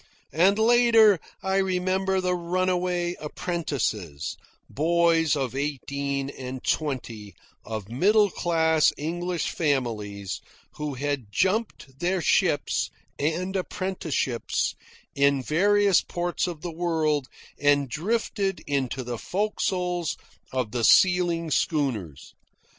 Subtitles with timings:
[0.33, 4.35] And, later, I remember the runaway apprentices
[4.67, 10.41] boys of eighteen and twenty, of middle class English families,
[10.77, 14.73] who had jumped their ships and apprenticeships
[15.13, 17.27] in various ports of the world
[17.59, 20.17] and drifted into the forecastles
[20.51, 22.33] of the sealing schooners.